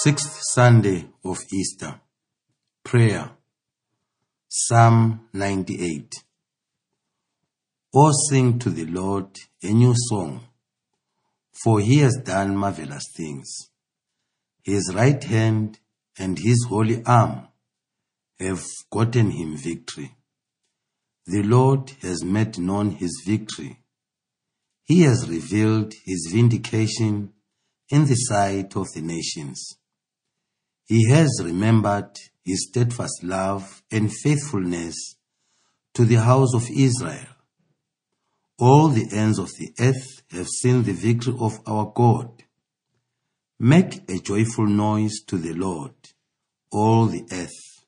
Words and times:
Sixth 0.00 0.40
Sunday 0.54 1.06
of 1.22 1.38
Easter. 1.52 2.00
Prayer. 2.82 3.30
Psalm 4.48 5.28
98. 5.34 6.14
O 7.94 8.10
sing 8.30 8.58
to 8.58 8.70
the 8.70 8.86
Lord 8.86 9.26
a 9.62 9.70
new 9.70 9.92
song, 10.08 10.40
for 11.62 11.78
he 11.78 11.98
has 11.98 12.16
done 12.24 12.56
marvelous 12.56 13.04
things. 13.14 13.68
His 14.64 14.90
right 14.94 15.22
hand 15.22 15.78
and 16.18 16.38
his 16.38 16.64
holy 16.70 17.04
arm 17.04 17.48
have 18.40 18.64
gotten 18.90 19.30
him 19.30 19.58
victory. 19.58 20.16
The 21.26 21.42
Lord 21.42 21.92
has 22.00 22.24
made 22.24 22.58
known 22.58 22.92
his 22.92 23.22
victory. 23.26 23.78
He 24.84 25.02
has 25.02 25.28
revealed 25.28 25.92
his 26.06 26.30
vindication 26.32 27.34
in 27.90 28.06
the 28.06 28.14
sight 28.14 28.74
of 28.74 28.90
the 28.94 29.02
nations. 29.02 29.76
He 30.86 31.08
has 31.08 31.40
remembered 31.42 32.10
his 32.44 32.68
steadfast 32.68 33.22
love 33.22 33.82
and 33.90 34.12
faithfulness 34.12 35.16
to 35.94 36.04
the 36.04 36.16
house 36.16 36.54
of 36.54 36.68
Israel. 36.70 37.26
All 38.58 38.88
the 38.88 39.08
ends 39.12 39.38
of 39.38 39.50
the 39.58 39.72
earth 39.80 40.22
have 40.30 40.48
seen 40.48 40.82
the 40.82 40.92
victory 40.92 41.34
of 41.38 41.60
our 41.66 41.92
God. 41.94 42.42
Make 43.58 44.10
a 44.10 44.18
joyful 44.18 44.66
noise 44.66 45.20
to 45.28 45.36
the 45.36 45.52
Lord, 45.52 45.94
all 46.70 47.06
the 47.06 47.24
earth. 47.32 47.84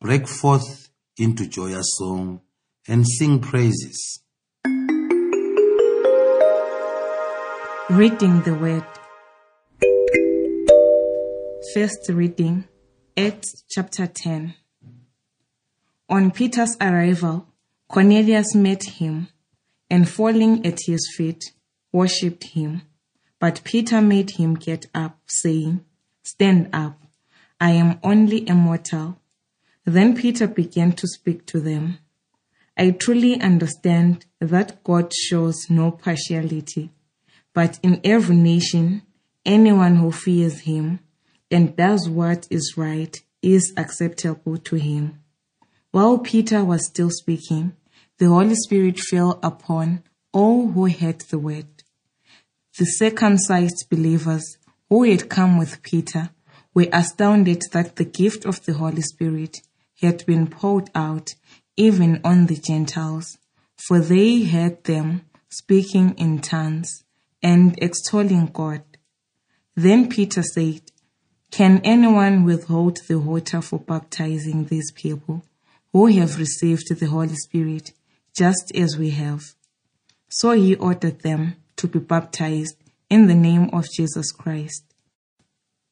Break 0.00 0.26
forth 0.28 0.88
into 1.18 1.46
joyous 1.46 1.96
song 1.98 2.40
and 2.86 3.06
sing 3.06 3.40
praises. 3.40 4.22
Reading 7.90 8.42
the 8.42 8.54
Word. 8.60 8.84
First 11.74 12.08
reading, 12.08 12.64
Acts 13.14 13.62
chapter 13.68 14.06
10. 14.06 14.54
On 16.08 16.30
Peter's 16.30 16.76
arrival, 16.80 17.46
Cornelius 17.88 18.54
met 18.54 18.84
him 18.84 19.28
and 19.90 20.08
falling 20.08 20.64
at 20.64 20.78
his 20.86 21.12
feet, 21.14 21.42
worshipped 21.92 22.44
him. 22.54 22.82
But 23.38 23.60
Peter 23.64 24.00
made 24.00 24.30
him 24.30 24.54
get 24.54 24.86
up, 24.94 25.18
saying, 25.26 25.84
Stand 26.22 26.70
up, 26.72 27.02
I 27.60 27.72
am 27.72 27.98
only 28.02 28.46
a 28.46 28.54
mortal. 28.54 29.18
Then 29.84 30.16
Peter 30.16 30.46
began 30.46 30.92
to 30.92 31.06
speak 31.06 31.44
to 31.46 31.60
them. 31.60 31.98
I 32.78 32.92
truly 32.92 33.38
understand 33.42 34.24
that 34.40 34.82
God 34.84 35.12
shows 35.12 35.68
no 35.68 35.90
partiality, 35.90 36.92
but 37.52 37.78
in 37.82 38.00
every 38.04 38.36
nation, 38.36 39.02
anyone 39.44 39.96
who 39.96 40.12
fears 40.12 40.60
him 40.60 41.00
and 41.50 41.76
does 41.76 42.08
what 42.08 42.46
is 42.50 42.74
right 42.76 43.16
is 43.42 43.72
acceptable 43.76 44.56
to 44.58 44.76
him. 44.76 45.20
While 45.90 46.18
Peter 46.18 46.64
was 46.64 46.86
still 46.86 47.10
speaking, 47.10 47.74
the 48.18 48.26
Holy 48.26 48.54
Spirit 48.54 48.98
fell 48.98 49.38
upon 49.42 50.02
all 50.32 50.68
who 50.68 50.86
heard 50.86 51.20
the 51.20 51.38
word. 51.38 51.66
The 52.78 52.84
circumcised 52.84 53.86
believers 53.90 54.58
who 54.88 55.04
had 55.04 55.28
come 55.28 55.58
with 55.58 55.82
Peter 55.82 56.30
were 56.74 56.88
astounded 56.92 57.62
that 57.72 57.96
the 57.96 58.04
gift 58.04 58.44
of 58.44 58.64
the 58.64 58.74
Holy 58.74 59.02
Spirit 59.02 59.58
had 60.00 60.24
been 60.26 60.46
poured 60.46 60.90
out 60.94 61.34
even 61.76 62.20
on 62.24 62.46
the 62.46 62.56
Gentiles, 62.56 63.38
for 63.76 64.00
they 64.00 64.42
heard 64.42 64.84
them 64.84 65.22
speaking 65.48 66.14
in 66.18 66.40
tongues 66.40 67.04
and 67.42 67.76
extolling 67.82 68.46
God. 68.46 68.82
Then 69.74 70.08
Peter 70.08 70.42
said, 70.42 70.82
can 71.58 71.80
anyone 71.82 72.44
withhold 72.44 72.98
the 73.08 73.18
water 73.18 73.60
for 73.60 73.80
baptizing 73.80 74.66
these 74.66 74.92
people 74.92 75.42
who 75.92 76.06
have 76.06 76.38
received 76.38 76.86
the 76.88 77.06
Holy 77.06 77.34
Spirit 77.34 77.90
just 78.32 78.70
as 78.76 78.96
we 78.96 79.10
have? 79.10 79.42
So 80.28 80.52
he 80.52 80.76
ordered 80.76 81.22
them 81.22 81.56
to 81.74 81.88
be 81.88 81.98
baptized 81.98 82.76
in 83.10 83.26
the 83.26 83.34
name 83.34 83.70
of 83.72 83.86
Jesus 83.92 84.30
Christ. 84.30 84.84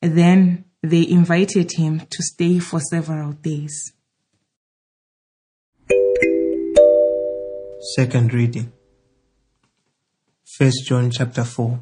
Then 0.00 0.66
they 0.84 1.04
invited 1.09 1.72
him 1.72 1.98
to 2.10 2.22
stay 2.22 2.60
for 2.60 2.78
several 2.78 3.33
days. 3.33 3.93
Second 7.97 8.33
reading. 8.33 8.72
First 10.44 10.87
John 10.87 11.10
chapter 11.10 11.43
4. 11.43 11.81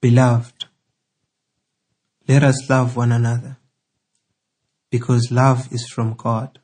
Beloved, 0.00 0.61
let 2.28 2.44
us 2.44 2.70
love 2.70 2.96
one 2.96 3.10
another, 3.10 3.56
because 4.90 5.32
love 5.32 5.72
is 5.72 5.88
from 5.88 6.14
God. 6.14 6.60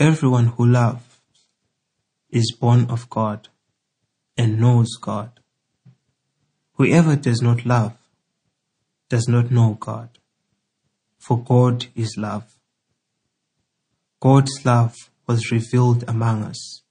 Everyone 0.00 0.46
who 0.46 0.66
loves 0.66 1.04
is 2.30 2.56
born 2.58 2.86
of 2.90 3.08
God 3.08 3.48
and 4.36 4.58
knows 4.58 4.96
God. 5.00 5.38
Whoever 6.74 7.14
does 7.14 7.40
not 7.40 7.64
love 7.64 7.96
does 9.08 9.28
not 9.28 9.50
know 9.50 9.76
God, 9.78 10.18
for 11.18 11.38
God 11.38 11.86
is 11.94 12.16
love. 12.16 12.58
God's 14.20 14.64
love 14.64 14.96
was 15.26 15.52
revealed 15.52 16.04
among 16.08 16.42
us 16.42 16.82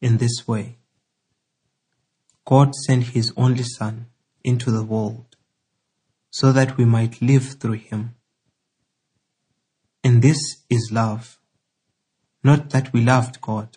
in 0.00 0.18
this 0.18 0.46
way. 0.46 0.76
God 2.44 2.74
sent 2.74 3.08
his 3.08 3.32
only 3.36 3.64
Son 3.64 4.06
into 4.44 4.70
the 4.70 4.84
world 4.84 5.29
so 6.30 6.52
that 6.52 6.76
we 6.76 6.84
might 6.84 7.20
live 7.20 7.60
through 7.60 7.80
him. 7.90 8.14
And 10.02 10.22
this 10.22 10.38
is 10.70 10.90
love, 10.92 11.38
not 12.42 12.70
that 12.70 12.92
we 12.92 13.02
loved 13.02 13.40
God, 13.40 13.76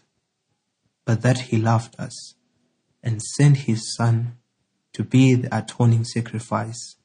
but 1.06 1.22
that 1.22 1.40
he 1.40 1.58
loved 1.58 2.00
us 2.00 2.36
and 3.02 3.22
sent 3.22 3.58
his 3.58 3.94
Son 3.96 4.38
to 4.94 5.04
be 5.04 5.36
the 5.36 5.56
atoning 5.56 6.06
sacrifice 6.06 6.96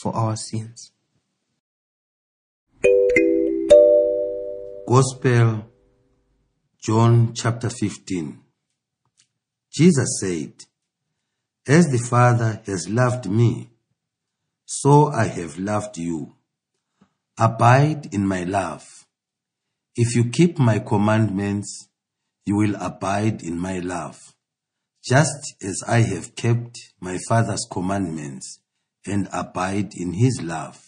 for 0.00 0.14
our 0.14 0.36
sins. 0.36 0.92
Gospel, 4.86 5.66
John 6.80 7.32
chapter 7.34 7.70
15. 7.70 8.40
Jesus 9.72 10.18
said, 10.20 10.52
As 11.66 11.88
the 11.88 11.98
Father 11.98 12.60
has 12.66 12.88
loved 12.88 13.30
me, 13.30 13.70
so 14.72 15.08
I 15.08 15.24
have 15.24 15.58
loved 15.58 15.98
you. 15.98 16.36
Abide 17.36 18.14
in 18.14 18.24
my 18.24 18.44
love. 18.44 19.04
If 19.96 20.14
you 20.14 20.30
keep 20.30 20.60
my 20.60 20.78
commandments, 20.78 21.88
you 22.46 22.54
will 22.54 22.76
abide 22.76 23.42
in 23.42 23.58
my 23.58 23.80
love, 23.80 24.16
just 25.04 25.56
as 25.60 25.82
I 25.88 26.02
have 26.02 26.36
kept 26.36 26.78
my 27.00 27.18
Father's 27.28 27.66
commandments 27.68 28.60
and 29.04 29.28
abide 29.32 29.92
in 29.96 30.12
his 30.12 30.40
love. 30.40 30.78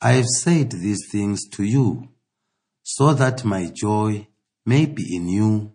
I 0.00 0.12
have 0.12 0.28
said 0.28 0.70
these 0.70 1.08
things 1.10 1.48
to 1.54 1.64
you, 1.64 2.10
so 2.84 3.12
that 3.12 3.44
my 3.44 3.72
joy 3.74 4.28
may 4.64 4.86
be 4.86 5.16
in 5.16 5.28
you, 5.28 5.72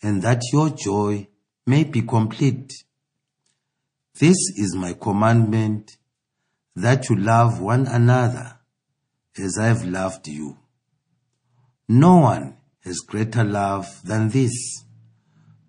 and 0.00 0.22
that 0.22 0.42
your 0.52 0.70
joy 0.70 1.26
may 1.66 1.82
be 1.82 2.02
complete. 2.02 2.72
This 4.14 4.38
is 4.56 4.76
my 4.76 4.92
commandment 4.92 5.96
that 6.80 7.08
you 7.08 7.16
love 7.16 7.60
one 7.60 7.86
another 7.86 8.56
as 9.38 9.58
I 9.58 9.66
have 9.66 9.84
loved 9.84 10.28
you. 10.28 10.58
No 11.88 12.18
one 12.18 12.56
has 12.84 13.00
greater 13.00 13.44
love 13.44 14.00
than 14.04 14.30
this, 14.30 14.84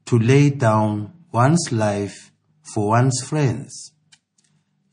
to 0.06 0.18
lay 0.20 0.50
down 0.50 1.14
one's 1.32 1.72
life 1.72 2.32
for 2.74 2.90
one's 2.90 3.22
friends. 3.22 3.92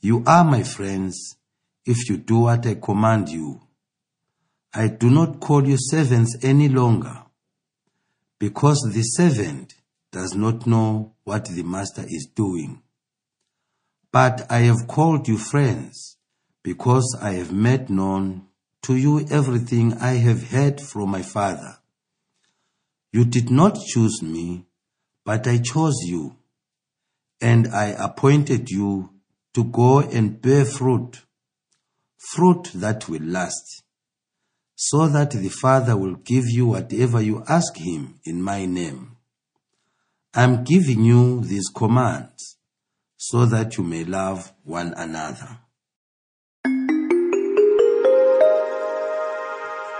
You 0.00 0.22
are 0.26 0.44
my 0.44 0.62
friends 0.62 1.36
if 1.84 2.08
you 2.08 2.16
do 2.16 2.40
what 2.40 2.66
I 2.66 2.74
command 2.74 3.28
you. 3.28 3.60
I 4.74 4.88
do 4.88 5.10
not 5.10 5.40
call 5.40 5.66
you 5.66 5.76
servants 5.78 6.36
any 6.42 6.68
longer, 6.68 7.22
because 8.38 8.80
the 8.92 9.02
servant 9.02 9.74
does 10.12 10.34
not 10.34 10.66
know 10.66 11.14
what 11.24 11.46
the 11.46 11.62
master 11.62 12.04
is 12.06 12.28
doing. 12.34 12.82
But 14.10 14.50
I 14.50 14.60
have 14.60 14.86
called 14.86 15.28
you 15.28 15.36
friends, 15.36 16.16
because 16.62 17.16
I 17.20 17.32
have 17.32 17.52
made 17.52 17.90
known 17.90 18.46
to 18.82 18.96
you 18.96 19.26
everything 19.30 19.94
I 19.94 20.14
have 20.14 20.50
heard 20.50 20.80
from 20.80 21.10
my 21.10 21.22
Father. 21.22 21.78
You 23.12 23.24
did 23.24 23.50
not 23.50 23.78
choose 23.86 24.22
me, 24.22 24.66
but 25.24 25.46
I 25.46 25.58
chose 25.58 25.96
you, 26.06 26.36
and 27.40 27.68
I 27.68 27.86
appointed 27.98 28.70
you 28.70 29.10
to 29.54 29.64
go 29.64 30.00
and 30.00 30.40
bear 30.40 30.64
fruit, 30.64 31.22
fruit 32.16 32.70
that 32.74 33.08
will 33.08 33.22
last, 33.22 33.82
so 34.74 35.08
that 35.08 35.32
the 35.32 35.48
Father 35.48 35.96
will 35.96 36.14
give 36.14 36.48
you 36.48 36.66
whatever 36.68 37.20
you 37.20 37.44
ask 37.48 37.76
him 37.76 38.20
in 38.24 38.42
my 38.42 38.64
name. 38.64 39.16
I'm 40.34 40.64
giving 40.64 41.04
you 41.04 41.40
these 41.40 41.68
commands 41.74 42.57
so 43.18 43.44
that 43.44 43.76
you 43.76 43.82
may 43.82 44.04
love 44.04 44.52
one 44.62 44.94
another. 44.96 45.58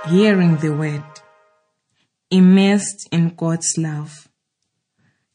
Hearing 0.09 0.57
the 0.59 0.73
word, 0.73 1.03
immersed 2.31 3.09
in 3.11 3.35
God's 3.35 3.75
love. 3.77 4.29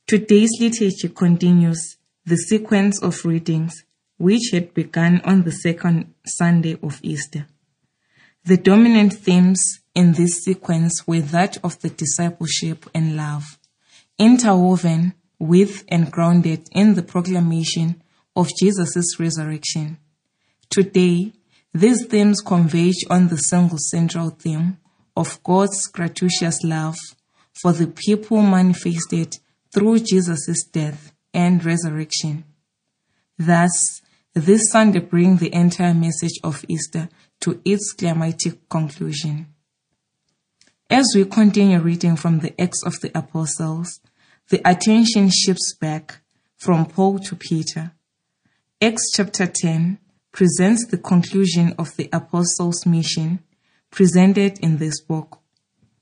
Today's 0.08 0.52
liturgy 0.62 1.10
continues 1.10 1.98
the 2.26 2.38
sequence 2.38 3.04
of 3.04 3.26
readings 3.26 3.84
which 4.18 4.52
had 4.54 4.74
begun 4.74 5.20
on 5.26 5.44
the 5.44 5.52
second 5.52 6.14
Sunday 6.26 6.78
of 6.82 7.00
Easter. 7.04 7.48
The 8.46 8.58
dominant 8.58 9.14
themes 9.14 9.82
in 9.94 10.14
this 10.14 10.44
sequence 10.44 11.06
were 11.06 11.20
that 11.20 11.58
of 11.66 11.82
the 11.82 11.90
discipleship 11.90 12.90
and 12.94 13.18
love, 13.18 13.60
interwoven 14.18 15.16
with 15.44 15.84
and 15.90 16.12
grounded 16.12 16.68
in 16.72 16.96
the 16.96 17.04
proclamation 17.04 18.02
of 18.36 18.50
Jesus' 18.60 19.20
resurrection. 19.20 19.98
Today, 20.70 21.34
these 21.74 22.06
themes 22.06 22.40
converge 22.42 23.04
on 23.10 23.28
the 23.28 23.38
single 23.38 23.78
central 23.78 24.30
theme 24.30 24.78
of 25.16 25.44
God's 25.44 25.88
gratuitous 25.88 26.64
love 26.64 26.96
for 27.62 27.74
the 27.74 27.88
people 27.88 28.42
manifested 28.42 29.38
through 29.74 30.00
Jesus' 30.00 30.64
death 30.72 31.12
and 31.34 31.64
resurrection. 31.64 32.46
Thus, 33.38 34.02
this 34.34 34.72
Sunday 34.72 35.00
brings 35.00 35.40
the 35.40 35.54
entire 35.54 35.94
message 35.94 36.40
of 36.44 36.64
Easter 36.68 37.10
to 37.42 37.62
its 37.66 37.92
climactic 37.92 38.70
conclusion. 38.70 39.48
As 40.90 41.06
we 41.16 41.26
continue 41.26 41.80
reading 41.80 42.16
from 42.16 42.40
the 42.40 42.60
Acts 42.62 42.84
of 42.86 43.00
the 43.02 43.12
Apostles, 43.18 44.00
the 44.54 44.70
attention 44.70 45.32
shifts 45.32 45.76
back 45.82 46.22
from 46.58 46.86
Paul 46.86 47.18
to 47.18 47.36
Peter. 47.36 47.92
Acts 48.80 49.10
chapter 49.12 49.48
10 49.48 49.98
presents 50.32 50.86
the 50.92 51.00
conclusion 51.00 51.74
of 51.80 51.96
the 51.96 52.08
apostles' 52.14 52.86
mission 52.86 53.40
presented 53.90 54.60
in 54.60 54.78
this 54.78 55.02
book. 55.02 55.40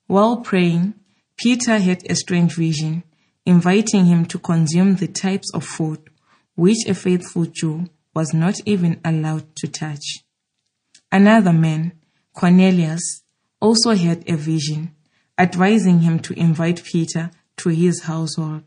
While 0.07 0.41
praying, 0.41 0.95
Peter 1.37 1.79
had 1.79 2.01
a 2.09 2.15
strange 2.15 2.57
vision, 2.57 3.03
inviting 3.45 4.07
him 4.07 4.25
to 4.25 4.37
consume 4.37 4.95
the 4.95 5.07
types 5.07 5.49
of 5.53 5.63
food 5.63 6.01
which 6.55 6.85
a 6.89 6.93
faithful 6.93 7.45
Jew 7.45 7.85
was 8.13 8.33
not 8.33 8.55
even 8.65 8.99
allowed 9.05 9.55
to 9.59 9.69
touch. 9.69 10.25
Another 11.09 11.53
man, 11.53 11.93
Cornelius, 12.33 13.23
also 13.61 13.95
had 13.95 14.29
a 14.29 14.35
vision, 14.35 14.93
advising 15.37 16.01
him 16.01 16.19
to 16.19 16.37
invite 16.37 16.83
Peter 16.83 17.31
to 17.57 17.69
his 17.69 18.03
household. 18.03 18.63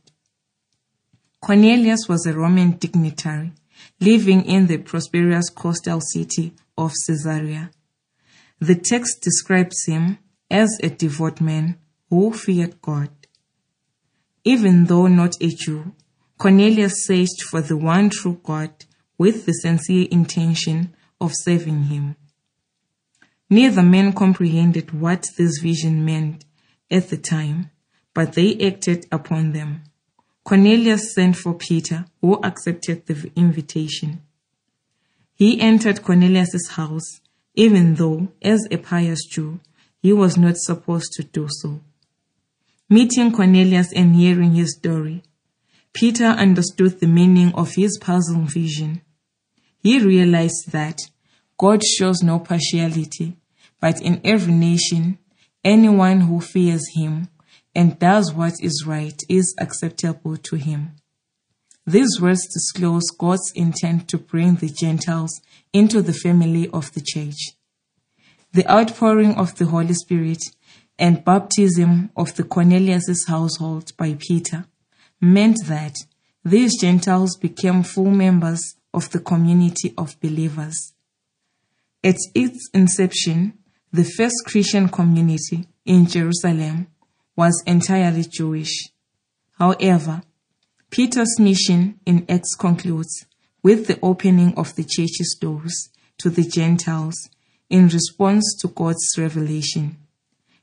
Cornelius 1.40 2.08
was 2.08 2.26
a 2.26 2.32
Roman 2.32 2.72
dignitary 2.72 3.52
living 4.00 4.44
in 4.44 4.66
the 4.66 4.78
prosperous 4.78 5.50
coastal 5.50 6.00
city 6.00 6.54
of 6.76 6.92
Caesarea. 7.06 7.70
The 8.60 8.76
text 8.76 9.20
describes 9.22 9.84
him 9.86 10.18
as 10.50 10.78
a 10.82 10.88
devout 10.88 11.40
man 11.40 11.78
who 12.08 12.32
feared 12.32 12.80
God. 12.80 13.10
Even 14.44 14.86
though 14.86 15.06
not 15.06 15.34
a 15.40 15.48
Jew, 15.48 15.92
Cornelius 16.38 17.06
searched 17.06 17.42
for 17.42 17.60
the 17.60 17.76
one 17.76 18.10
true 18.10 18.40
God 18.42 18.84
with 19.18 19.46
the 19.46 19.52
sincere 19.52 20.06
intention 20.10 20.94
of 21.20 21.32
serving 21.34 21.84
him. 21.84 22.16
Neither 23.48 23.82
man 23.82 24.12
comprehended 24.12 24.98
what 24.98 25.28
this 25.36 25.58
vision 25.58 26.04
meant 26.04 26.44
at 26.90 27.08
the 27.08 27.16
time, 27.16 27.70
but 28.14 28.32
they 28.32 28.56
acted 28.64 29.06
upon 29.12 29.52
them. 29.52 29.82
Cornelius 30.44 31.14
sent 31.14 31.36
for 31.36 31.54
Peter, 31.54 32.06
who 32.20 32.34
accepted 32.42 33.06
the 33.06 33.30
invitation. 33.34 34.22
He 35.34 35.60
entered 35.60 36.02
Cornelius's 36.02 36.70
house, 36.70 37.20
even 37.54 37.94
though, 37.94 38.28
as 38.40 38.66
a 38.70 38.76
pious 38.76 39.24
Jew, 39.24 39.60
he 40.00 40.12
was 40.12 40.36
not 40.36 40.56
supposed 40.56 41.12
to 41.14 41.24
do 41.24 41.48
so. 41.50 41.80
Meeting 42.88 43.32
Cornelius 43.32 43.92
and 43.92 44.14
hearing 44.14 44.54
his 44.54 44.76
story, 44.76 45.22
Peter 45.92 46.26
understood 46.26 47.00
the 47.00 47.06
meaning 47.06 47.52
of 47.54 47.74
his 47.74 47.98
puzzling 47.98 48.46
vision. 48.46 49.00
He 49.78 49.98
realized 49.98 50.72
that 50.72 50.98
God 51.56 51.82
shows 51.82 52.22
no 52.22 52.38
partiality, 52.38 53.36
but 53.80 54.00
in 54.02 54.20
every 54.24 54.52
nation, 54.52 55.18
anyone 55.64 56.22
who 56.22 56.40
fears 56.40 56.84
him 56.94 57.28
and 57.74 57.98
does 57.98 58.32
what 58.32 58.54
is 58.60 58.84
right 58.86 59.20
is 59.28 59.54
acceptable 59.58 60.36
to 60.36 60.56
him. 60.56 60.92
These 61.86 62.20
words 62.20 62.46
disclose 62.46 63.10
God's 63.18 63.52
intent 63.54 64.08
to 64.08 64.18
bring 64.18 64.54
the 64.56 64.70
Gentiles 64.70 65.42
into 65.72 66.00
the 66.00 66.14
family 66.14 66.68
of 66.70 66.92
the 66.94 67.02
church. 67.02 67.52
The 68.52 68.70
outpouring 68.70 69.34
of 69.34 69.56
the 69.56 69.66
Holy 69.66 69.94
Spirit 69.94 70.42
and 70.98 71.24
baptism 71.24 72.10
of 72.16 72.34
the 72.36 72.44
Cornelius' 72.44 73.26
household 73.26 73.92
by 73.96 74.16
Peter 74.18 74.64
meant 75.20 75.58
that 75.66 75.96
these 76.44 76.80
Gentiles 76.80 77.36
became 77.36 77.82
full 77.82 78.10
members 78.10 78.76
of 78.92 79.10
the 79.10 79.18
community 79.18 79.92
of 79.98 80.18
believers. 80.20 80.92
At 82.02 82.16
its 82.34 82.70
inception, 82.72 83.58
the 83.92 84.04
first 84.04 84.36
Christian 84.46 84.88
community 84.88 85.66
in 85.84 86.06
Jerusalem 86.06 86.86
was 87.36 87.62
entirely 87.66 88.24
Jewish. 88.24 88.88
However, 89.58 90.22
Peter's 90.90 91.38
mission 91.38 91.98
in 92.06 92.24
Acts 92.28 92.54
concludes 92.54 93.26
with 93.62 93.86
the 93.86 93.98
opening 94.02 94.54
of 94.56 94.76
the 94.76 94.84
church's 94.84 95.36
doors 95.40 95.88
to 96.18 96.30
the 96.30 96.44
Gentiles 96.44 97.28
in 97.68 97.88
response 97.88 98.54
to 98.60 98.68
God's 98.68 99.06
revelation. 99.18 99.96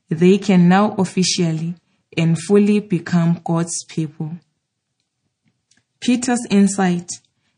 They 0.08 0.38
can 0.38 0.68
now 0.68 0.94
officially 0.98 1.74
and 2.16 2.38
fully 2.38 2.80
become 2.80 3.40
God's 3.44 3.84
people. 3.84 4.38
Peter's 6.00 6.46
insight 6.50 7.08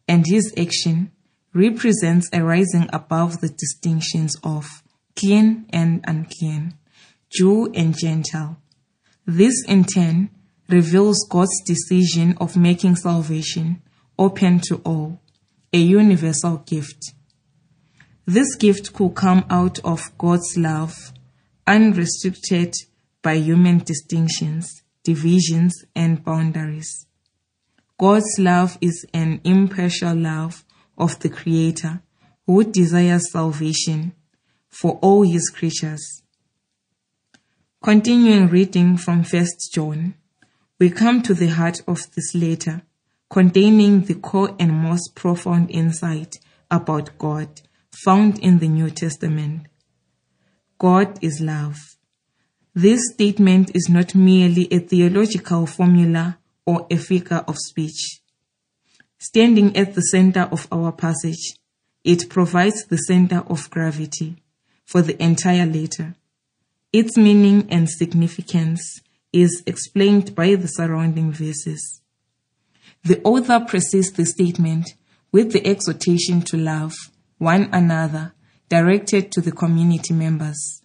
and 0.09 0.25
his 0.27 0.53
action 0.57 1.11
represents 1.53 2.29
a 2.33 2.43
rising 2.43 2.89
above 2.93 3.41
the 3.41 3.49
distinctions 3.49 4.37
of 4.43 4.83
clean 5.17 5.67
and 5.71 6.05
unclean, 6.07 6.75
Jew 7.31 7.73
and 7.73 7.97
Gentile, 7.97 8.57
this 9.27 9.65
in 9.67 9.85
turn 9.85 10.31
reveals 10.69 11.27
God's 11.31 11.61
decision 11.65 12.37
of 12.41 12.57
making 12.57 12.97
salvation 12.97 13.83
open 14.19 14.61
to 14.61 14.77
all, 14.85 15.21
a 15.73 15.79
universal 15.79 16.59
gift. 16.59 17.13
This 18.27 18.55
gift 18.55 18.93
could 18.93 19.15
come 19.15 19.45
out 19.51 19.79
of 19.81 20.17
God's 20.19 20.57
love, 20.57 21.13
unrestricted 21.67 22.75
by 23.23 23.35
human 23.35 23.79
distinctions, 23.79 24.83
divisions, 25.03 25.85
and 25.95 26.23
boundaries. 26.25 27.07
God's 27.99 28.39
love 28.39 28.77
is 28.81 29.07
an 29.15 29.41
impartial 29.45 30.15
love 30.15 30.65
of 30.99 31.19
the 31.21 31.29
Creator 31.29 32.03
who 32.47 32.65
desires 32.65 33.31
salvation 33.31 34.13
for 34.69 34.99
all 35.01 35.23
his 35.23 35.49
creatures. 35.49 36.24
Continuing 37.85 38.49
reading 38.49 38.97
from 38.97 39.25
1 39.25 39.47
John, 39.71 40.15
we 40.79 40.89
come 40.89 41.21
to 41.21 41.35
the 41.35 41.49
heart 41.49 41.83
of 41.87 42.11
this 42.15 42.35
letter, 42.35 42.81
containing 43.29 44.01
the 44.01 44.15
core 44.15 44.57
and 44.59 44.73
most 44.73 45.15
profound 45.15 45.71
insight 45.71 46.39
about 46.71 47.19
God 47.19 47.61
found 47.93 48.39
in 48.39 48.59
the 48.59 48.69
New 48.69 48.89
Testament. 48.89 49.67
God 50.79 51.23
is 51.23 51.43
love. 51.43 51.99
This 52.75 53.03
statement 53.13 53.73
is 53.75 53.91
not 53.91 54.15
merely 54.15 54.67
a 54.73 54.79
theological 54.79 55.67
formula 55.67 56.39
or 56.65 56.87
a 56.91 56.97
figure 56.97 57.45
of 57.47 57.59
speech. 57.59 58.23
Standing 59.19 59.77
at 59.77 59.95
the 59.95 60.01
center 60.01 60.49
of 60.51 60.67
our 60.73 60.91
passage, 60.91 61.59
it 62.03 62.31
provides 62.31 62.87
the 62.87 62.97
center 62.97 63.41
of 63.41 63.69
gravity 63.69 64.37
for 64.87 65.03
the 65.03 65.23
entire 65.23 65.67
letter. 65.67 66.15
Its 66.95 67.17
meaning 67.17 67.67
and 67.73 67.91
significance 67.91 69.01
is 69.33 69.65
explained 69.67 70.33
by 70.37 70.55
the 70.55 70.69
surrounding 70.69 71.33
verses. 71.33 72.01
The 73.03 73.21
author 73.25 73.59
precedes 73.67 74.13
the 74.13 74.25
statement 74.25 74.95
with 75.33 75.51
the 75.51 75.67
exhortation 75.67 76.43
to 76.43 76.57
love 76.57 76.95
one 77.39 77.69
another 77.73 78.33
directed 78.69 79.33
to 79.33 79.41
the 79.41 79.51
community 79.51 80.15
members. 80.15 80.83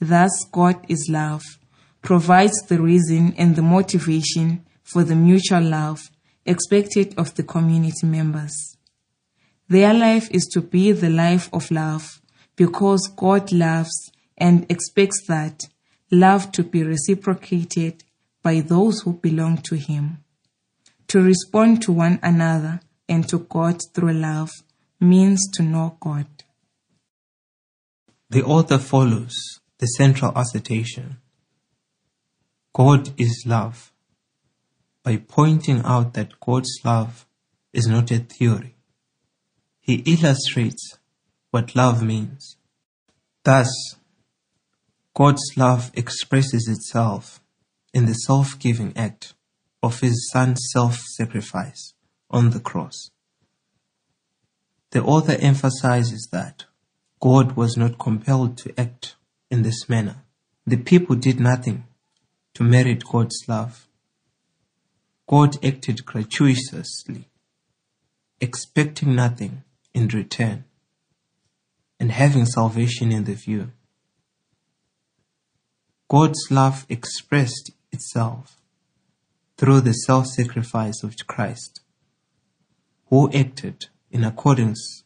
Thus, 0.00 0.32
God 0.50 0.84
is 0.88 1.08
love, 1.08 1.44
provides 2.02 2.60
the 2.66 2.82
reason 2.82 3.32
and 3.38 3.54
the 3.54 3.62
motivation 3.62 4.66
for 4.82 5.04
the 5.04 5.14
mutual 5.14 5.62
love 5.62 6.10
expected 6.44 7.14
of 7.16 7.36
the 7.36 7.44
community 7.44 8.04
members. 8.04 8.76
Their 9.68 9.94
life 9.94 10.28
is 10.32 10.44
to 10.54 10.60
be 10.60 10.90
the 10.90 11.08
life 11.08 11.48
of 11.52 11.70
love 11.70 12.20
because 12.56 13.06
God 13.16 13.52
loves 13.52 14.10
and 14.42 14.66
expects 14.68 15.24
that 15.28 15.68
love 16.10 16.50
to 16.50 16.64
be 16.64 16.82
reciprocated 16.82 18.02
by 18.42 18.60
those 18.60 19.02
who 19.02 19.12
belong 19.12 19.58
to 19.58 19.76
Him. 19.76 20.24
To 21.06 21.22
respond 21.22 21.80
to 21.82 21.92
one 21.92 22.18
another 22.24 22.80
and 23.08 23.28
to 23.28 23.38
God 23.38 23.80
through 23.94 24.14
love 24.14 24.50
means 24.98 25.48
to 25.54 25.62
know 25.62 25.96
God. 26.00 26.26
The 28.30 28.42
author 28.42 28.78
follows 28.78 29.34
the 29.78 29.86
central 29.86 30.32
assertion 30.36 31.18
God 32.72 33.10
is 33.20 33.44
love 33.46 33.92
by 35.04 35.18
pointing 35.18 35.82
out 35.84 36.14
that 36.14 36.40
God's 36.40 36.80
love 36.84 37.26
is 37.72 37.86
not 37.86 38.10
a 38.10 38.18
theory. 38.18 38.74
He 39.80 40.02
illustrates 40.14 40.98
what 41.52 41.76
love 41.76 42.02
means. 42.02 42.56
Thus, 43.44 43.68
God's 45.14 45.42
love 45.56 45.90
expresses 45.94 46.66
itself 46.68 47.42
in 47.92 48.06
the 48.06 48.14
self 48.14 48.58
giving 48.58 48.96
act 48.96 49.34
of 49.82 50.00
His 50.00 50.30
Son's 50.32 50.68
self 50.72 50.96
sacrifice 50.96 51.92
on 52.30 52.50
the 52.50 52.60
cross. 52.60 53.10
The 54.92 55.02
author 55.02 55.36
emphasizes 55.38 56.28
that 56.32 56.64
God 57.20 57.56
was 57.56 57.76
not 57.76 57.98
compelled 57.98 58.56
to 58.58 58.80
act 58.80 59.16
in 59.50 59.62
this 59.62 59.88
manner. 59.88 60.24
The 60.66 60.78
people 60.78 61.16
did 61.16 61.38
nothing 61.40 61.84
to 62.54 62.62
merit 62.62 63.04
God's 63.04 63.44
love. 63.46 63.86
God 65.28 65.62
acted 65.64 66.04
gratuitously, 66.06 67.28
expecting 68.40 69.14
nothing 69.14 69.62
in 69.94 70.08
return, 70.08 70.64
and 72.00 72.12
having 72.12 72.46
salvation 72.46 73.12
in 73.12 73.24
the 73.24 73.34
view. 73.34 73.72
God's 76.12 76.50
love 76.50 76.84
expressed 76.90 77.70
itself 77.90 78.60
through 79.56 79.80
the 79.80 79.94
self 79.94 80.26
sacrifice 80.26 81.02
of 81.02 81.16
Christ, 81.26 81.80
who 83.06 83.32
acted 83.32 83.86
in 84.10 84.22
accordance 84.22 85.04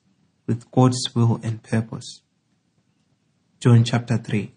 with 0.49 0.69
God's 0.73 1.15
will 1.15 1.39
and 1.45 1.63
purpose. 1.63 2.23
John 3.61 3.85
chapter 3.85 4.19
3. 4.19 4.53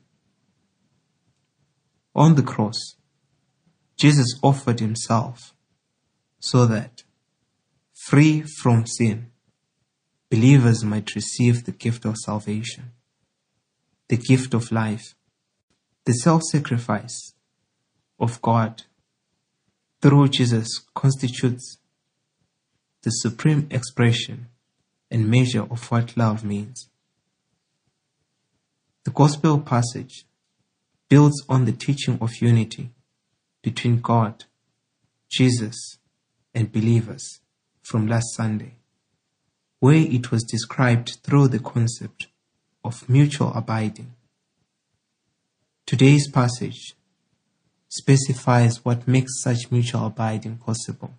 On 2.15 2.33
the 2.33 2.41
cross, 2.41 2.95
Jesus 3.95 4.39
offered 4.41 4.79
himself 4.79 5.53
so 6.39 6.65
that, 6.65 7.03
free 7.93 8.41
from 8.41 8.87
sin, 8.87 9.29
believers 10.31 10.83
might 10.83 11.13
receive 11.13 11.65
the 11.65 11.73
gift 11.73 12.05
of 12.05 12.17
salvation, 12.17 12.93
the 14.07 14.17
gift 14.17 14.55
of 14.55 14.71
life, 14.71 15.13
the 16.09 16.15
self 16.15 16.41
sacrifice 16.41 17.35
of 18.19 18.41
God 18.41 18.81
through 20.01 20.29
Jesus 20.29 20.67
constitutes 20.95 21.77
the 23.03 23.11
supreme 23.11 23.67
expression 23.69 24.47
and 25.11 25.29
measure 25.29 25.67
of 25.69 25.91
what 25.91 26.17
love 26.17 26.43
means. 26.43 26.89
The 29.03 29.11
Gospel 29.11 29.59
passage 29.59 30.25
builds 31.09 31.43
on 31.47 31.65
the 31.65 31.73
teaching 31.73 32.17
of 32.19 32.41
unity 32.41 32.89
between 33.61 34.01
God, 34.01 34.45
Jesus, 35.29 35.99
and 36.55 36.71
believers 36.71 37.39
from 37.83 38.07
last 38.07 38.33
Sunday, 38.33 38.77
where 39.79 40.07
it 40.17 40.31
was 40.31 40.41
described 40.41 41.19
through 41.21 41.49
the 41.49 41.59
concept 41.59 42.25
of 42.83 43.07
mutual 43.07 43.53
abiding. 43.53 44.15
Today's 45.89 46.29
passage 46.29 46.93
specifies 47.87 48.85
what 48.85 49.07
makes 49.07 49.41
such 49.41 49.71
mutual 49.71 50.05
abiding 50.05 50.57
possible 50.57 51.15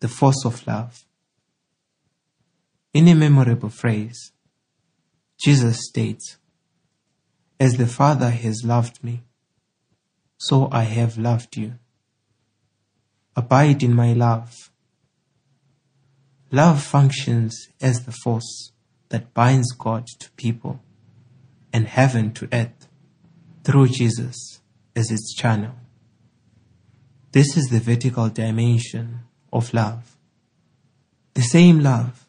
the 0.00 0.08
force 0.08 0.44
of 0.44 0.66
love. 0.66 1.04
In 2.92 3.06
a 3.06 3.14
memorable 3.14 3.68
phrase, 3.68 4.32
Jesus 5.38 5.78
states, 5.86 6.38
As 7.60 7.76
the 7.76 7.86
Father 7.86 8.30
has 8.30 8.64
loved 8.64 9.04
me, 9.04 9.22
so 10.36 10.68
I 10.72 10.82
have 10.82 11.16
loved 11.16 11.56
you. 11.56 11.74
Abide 13.36 13.84
in 13.84 13.94
my 13.94 14.12
love. 14.12 14.72
Love 16.50 16.82
functions 16.82 17.68
as 17.80 18.06
the 18.06 18.16
force 18.24 18.72
that 19.10 19.32
binds 19.34 19.70
God 19.70 20.08
to 20.18 20.32
people 20.32 20.80
and 21.72 21.86
heaven 21.86 22.32
to 22.32 22.48
earth 22.52 22.88
through 23.66 23.88
Jesus 23.88 24.60
as 24.94 25.10
its 25.10 25.34
channel. 25.34 25.74
This 27.32 27.56
is 27.56 27.66
the 27.66 27.80
vertical 27.80 28.28
dimension 28.28 29.24
of 29.52 29.74
love. 29.74 30.16
The 31.34 31.42
same 31.42 31.80
love 31.80 32.26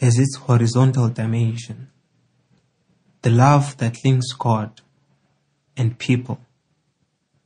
has 0.00 0.18
its 0.18 0.34
horizontal 0.34 1.08
dimension, 1.08 1.88
the 3.22 3.30
love 3.30 3.76
that 3.78 4.04
links 4.04 4.32
God 4.32 4.80
and 5.76 5.96
people 6.00 6.40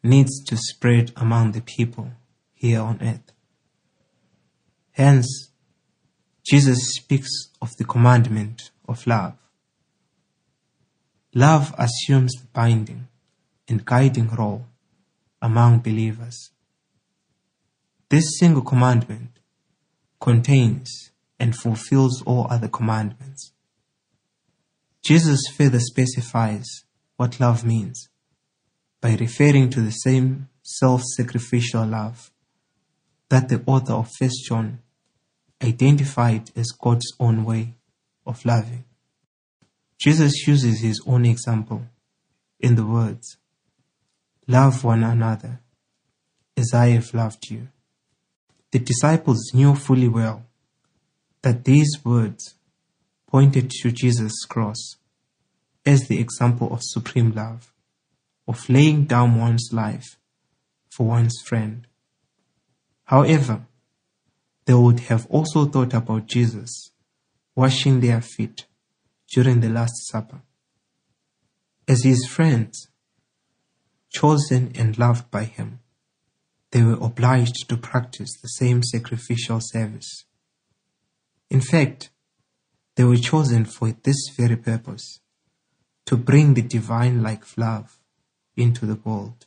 needs 0.03 0.43
to 0.45 0.57
spread 0.57 1.13
among 1.15 1.53
the 1.53 1.61
people 1.61 2.13
here 2.55 2.81
on 2.81 2.99
earth. 3.03 3.33
Hence, 4.93 5.51
Jesus 6.43 6.95
speaks 6.95 7.51
of 7.61 7.77
the 7.77 7.85
commandment 7.85 8.71
of 8.89 9.07
love. 9.07 9.35
Love 11.35 11.75
assumes 11.79 12.33
the 12.33 12.47
binding 12.53 13.09
and 13.69 13.85
guiding 13.85 14.29
role 14.29 14.65
among 15.43 15.81
believers. 15.81 16.51
This 18.09 18.39
single 18.39 18.63
commandment 18.63 19.39
contains 20.21 21.11
and 21.39 21.55
fulfills 21.55 22.23
all 22.23 22.47
other 22.49 22.69
commandments. 22.69 23.53
Jesus 25.03 25.47
further 25.55 25.81
specifies 25.81 26.67
what 27.17 27.41
love 27.41 27.65
means 27.65 28.09
by 29.01 29.15
referring 29.15 29.71
to 29.71 29.81
the 29.81 29.91
same 29.91 30.49
self-sacrificial 30.63 31.87
love 31.87 32.31
that 33.29 33.49
the 33.49 33.63
author 33.67 33.93
of 33.93 34.11
1 34.19 34.31
John 34.47 34.81
identified 35.63 36.51
as 36.57 36.73
God's 36.73 37.13
own 37.21 37.45
way 37.45 37.75
of 38.27 38.45
loving. 38.45 38.85
Jesus 39.99 40.47
uses 40.47 40.81
his 40.81 41.03
own 41.07 41.27
example 41.27 41.83
in 42.61 42.77
the 42.77 42.87
words, 42.87 43.37
Love 44.47 44.85
one 44.85 45.03
another 45.03 45.61
as 46.57 46.73
I 46.73 46.89
have 46.89 47.13
loved 47.13 47.51
you. 47.51 47.69
The 48.71 48.79
disciples 48.79 49.51
knew 49.53 49.75
fully 49.75 50.09
well 50.09 50.45
that 51.43 51.65
these 51.65 51.99
words 52.05 52.55
pointed 53.27 53.71
to 53.71 53.91
Jesus' 53.91 54.45
cross 54.49 54.97
as 55.85 56.07
the 56.07 56.21
example 56.21 56.73
of 56.73 56.81
supreme 56.83 57.33
love, 57.33 57.73
of 58.47 58.69
laying 58.69 59.05
down 59.05 59.39
one's 59.39 59.71
life 59.73 60.17
for 60.91 61.07
one's 61.07 61.41
friend. 61.45 61.87
However, 63.05 63.67
they 64.67 64.75
would 64.75 65.01
have 65.01 65.27
also 65.27 65.65
thought 65.65 65.95
about 65.95 66.27
Jesus 66.27 66.91
washing 67.55 68.01
their 68.01 68.21
feet 68.21 68.67
during 69.31 69.61
the 69.61 69.69
Last 69.69 70.09
Supper. 70.09 70.43
As 71.87 72.05
his 72.05 72.27
friends, 72.27 72.89
chosen 74.11 74.73
and 74.75 74.99
loved 74.99 75.31
by 75.31 75.45
him, 75.45 75.81
they 76.71 76.83
were 76.83 76.99
obliged 77.01 77.69
to 77.69 77.77
practice 77.77 78.37
the 78.41 78.49
same 78.49 78.83
sacrificial 78.83 79.61
service. 79.61 80.25
In 81.51 81.61
fact, 81.61 82.11
they 82.97 83.05
were 83.05 83.17
chosen 83.17 83.65
for 83.65 83.93
this 84.03 84.31
very 84.37 84.57
purpose 84.57 85.21
to 86.07 86.17
bring 86.17 86.55
the 86.55 86.63
divine 86.63 87.23
like 87.23 87.45
love 87.57 87.99
into 88.57 88.87
the 88.87 88.97
world, 88.97 89.47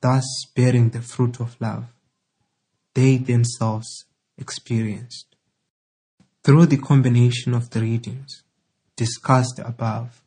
thus 0.00 0.24
bearing 0.54 0.90
the 0.90 1.02
fruit 1.02 1.40
of 1.40 1.60
love 1.60 1.92
they 2.94 3.18
themselves 3.18 4.06
experienced. 4.38 5.35
Through 6.46 6.66
the 6.66 6.76
combination 6.76 7.54
of 7.54 7.70
the 7.70 7.80
readings 7.80 8.44
discussed 8.94 9.58
above, 9.58 10.22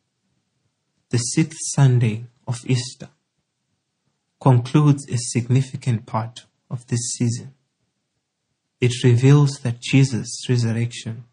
the 1.11 1.17
sixth 1.17 1.59
Sunday 1.73 2.25
of 2.45 2.59
Easter 2.65 3.07
concludes 4.41 5.07
a 5.07 5.15
significant 5.15 6.05
part 6.05 6.41
of 6.69 6.85
this 6.87 7.13
season. 7.13 7.53
It 8.81 9.01
reveals 9.01 9.61
that 9.63 9.79
Jesus' 9.79 10.45
resurrection 10.49 11.23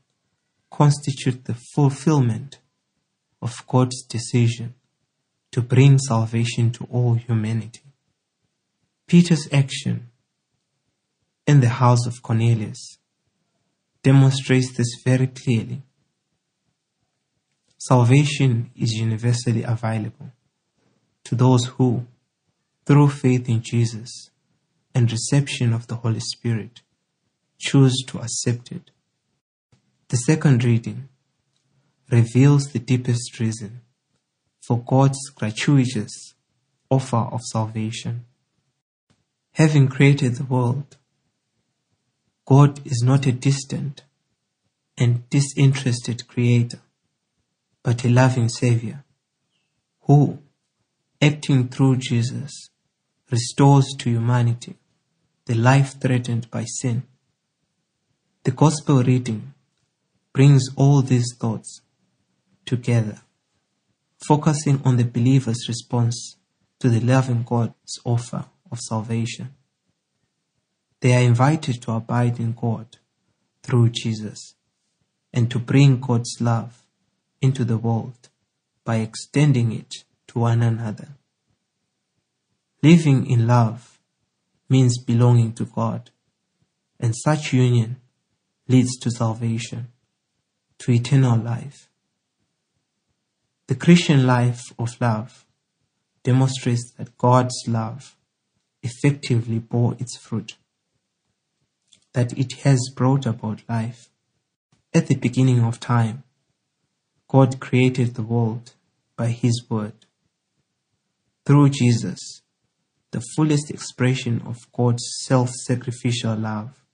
constitutes 0.71 1.43
the 1.43 1.59
fulfillment 1.75 2.61
of 3.43 3.67
God's 3.67 4.05
decision 4.05 4.75
to 5.51 5.63
bring 5.63 5.99
salvation 5.99 6.71
to 6.71 6.87
all 6.93 7.15
humanity. 7.15 7.83
Peter's 9.09 9.49
action 9.51 10.11
in 11.45 11.59
the 11.59 11.71
house 11.71 12.07
of 12.07 12.23
Cornelius 12.23 12.99
demonstrates 14.07 14.71
this 14.77 15.03
very 15.05 15.27
clearly. 15.27 15.83
Salvation 17.77 18.71
is 18.77 18.93
universally 18.93 19.65
available 19.65 20.31
to 21.25 21.35
those 21.35 21.65
who, 21.75 22.07
through 22.85 23.09
faith 23.09 23.49
in 23.49 23.61
Jesus 23.61 24.31
and 24.95 25.11
reception 25.11 25.73
of 25.73 25.89
the 25.89 25.97
Holy 25.97 26.21
Spirit, 26.21 26.83
choose 27.59 27.97
to 28.07 28.21
accept 28.21 28.71
it. 28.71 28.93
The 30.07 30.19
second 30.19 30.63
reading 30.63 31.09
reveals 32.09 32.67
the 32.67 32.79
deepest 32.79 33.41
reason 33.41 33.81
for 34.65 34.79
God's 34.79 35.31
gratuitous 35.31 36.35
offer 36.89 37.25
of 37.35 37.41
salvation. 37.51 38.25
Having 39.55 39.89
created 39.89 40.37
the 40.37 40.45
world, 40.45 40.97
God 42.47 42.81
is 42.87 43.03
not 43.05 43.27
a 43.27 43.33
distant 43.33 44.05
and 44.97 45.29
disinterested 45.29 46.29
creator, 46.29 46.79
but 47.83 48.05
a 48.05 48.09
loving 48.09 48.49
Savior 48.49 49.05
who, 50.03 50.39
acting 51.21 51.69
through 51.69 51.97
Jesus, 51.97 52.71
restores 53.31 53.93
to 53.99 54.11
humanity 54.11 54.77
the 55.47 55.55
life 55.55 56.01
threatened 56.01 56.49
by 56.51 56.65
sin. 56.65 57.03
The 58.45 58.53
Gospel 58.53 59.03
reading 59.03 59.55
brings 60.33 60.69
all 60.77 61.03
these 61.03 61.35
thoughts 61.37 61.81
together, 62.65 63.23
focusing 64.29 64.81
on 64.85 64.97
the 64.97 65.05
believer's 65.05 65.67
response 65.67 66.37
to 66.79 66.89
the 66.89 67.01
loving 67.01 67.43
God's 67.43 67.99
offer 68.05 68.45
of 68.71 68.79
salvation. 68.79 69.55
They 71.01 71.15
are 71.15 71.23
invited 71.23 71.83
to 71.83 71.93
abide 71.93 72.41
in 72.41 72.53
God 72.53 72.97
through 73.63 73.91
Jesus 73.91 74.55
and 75.33 75.51
to 75.51 75.59
bring 75.59 76.01
God's 76.01 76.37
love 76.41 76.83
into 77.41 77.65
the 77.65 77.79
world 77.79 78.29
by 78.85 78.97
extending 78.97 79.73
it 79.73 79.93
to 80.29 80.39
one 80.39 80.63
another. 80.63 81.09
Living 82.83 83.27
in 83.29 83.47
love 83.47 83.99
means 84.69 84.99
belonging 84.99 85.53
to 85.55 85.65
God, 85.65 86.11
and 86.99 87.15
such 87.17 87.53
union 87.53 87.97
leads 88.69 88.97
to 88.99 89.11
salvation, 89.11 89.89
to 90.79 90.93
eternal 90.93 91.39
life. 91.39 91.89
The 93.67 93.75
Christian 93.75 94.27
life 94.27 94.63
of 94.79 95.01
love 95.01 95.45
demonstrates 96.23 96.93
that 96.97 97.17
God's 97.19 97.57
love 97.67 98.17
effectively 98.83 99.59
bore 99.59 99.97
its 99.99 100.17
fruit, 100.17 100.57
that 102.17 102.33
it 102.39 102.53
has 102.65 102.89
brought 102.97 103.27
about 103.27 103.61
life. 103.69 104.09
At 104.95 105.09
the 105.09 105.17
beginning 105.17 105.63
of 105.63 105.79
time, 105.79 106.23
God 107.29 107.61
created 107.61 108.15
the 108.15 108.23
world 108.23 108.73
by 109.17 109.27
His 109.27 109.63
word. 109.69 110.07
Through 111.45 111.69
Jesus, 111.81 112.41
the 113.11 113.21
fullest 113.37 113.71
expression 113.71 114.41
of 114.47 114.57
God's 114.73 115.05
self 115.27 115.51
sacrificial 115.67 116.35
love, 116.35 116.87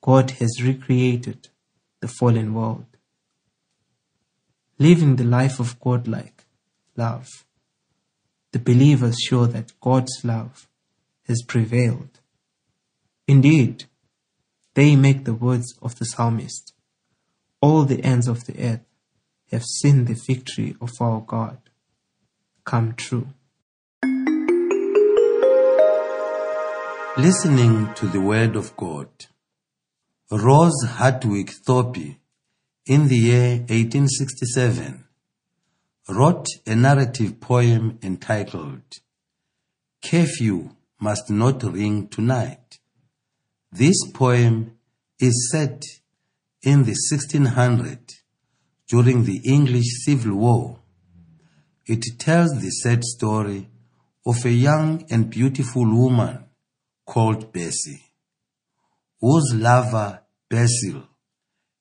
God 0.00 0.30
has 0.38 0.62
recreated 0.62 1.48
the 2.00 2.06
fallen 2.06 2.54
world. 2.54 2.86
Living 4.78 5.16
the 5.16 5.24
life 5.24 5.58
of 5.58 5.80
God-like 5.80 6.44
love, 6.96 7.26
the 8.52 8.60
believers 8.60 9.16
show 9.18 9.46
that 9.46 9.72
God's 9.80 10.20
love 10.22 10.68
has 11.26 11.42
prevailed. 11.42 12.20
Indeed, 13.26 13.86
they 14.76 14.94
make 14.94 15.24
the 15.24 15.34
words 15.34 15.74
of 15.80 15.98
the 15.98 16.04
psalmist, 16.04 16.74
all 17.62 17.84
the 17.84 18.04
ends 18.04 18.28
of 18.28 18.44
the 18.44 18.54
earth 18.62 18.84
have 19.50 19.64
seen 19.64 20.04
the 20.04 20.20
victory 20.28 20.76
of 20.82 20.90
our 21.00 21.20
God 21.22 21.58
come 22.64 22.92
true. 22.94 23.28
Listening 27.16 27.94
to 27.94 28.06
the 28.06 28.20
Word 28.20 28.54
of 28.54 28.76
God. 28.76 29.08
Rose 30.30 30.84
Hartwick 30.84 31.50
Thorpe, 31.64 32.18
in 32.84 33.08
the 33.08 33.16
year 33.16 33.50
1867, 33.60 35.04
wrote 36.10 36.46
a 36.66 36.76
narrative 36.76 37.40
poem 37.40 37.98
entitled 38.02 38.82
Curfew 40.04 40.70
Must 41.00 41.30
Not 41.30 41.62
Ring 41.62 42.08
Tonight. 42.08 42.65
This 43.78 44.10
poem 44.14 44.78
is 45.20 45.50
set 45.52 45.82
in 46.62 46.84
the 46.84 46.96
1600s 47.12 48.14
during 48.88 49.24
the 49.24 49.42
English 49.44 49.84
Civil 50.06 50.34
War. 50.36 50.78
It 51.84 52.02
tells 52.18 52.58
the 52.58 52.70
sad 52.70 53.04
story 53.04 53.68
of 54.24 54.42
a 54.46 54.50
young 54.50 55.04
and 55.10 55.28
beautiful 55.28 55.84
woman 55.84 56.46
called 57.04 57.52
Bessie, 57.52 58.02
whose 59.20 59.52
lover, 59.54 60.22
Basil, 60.48 61.02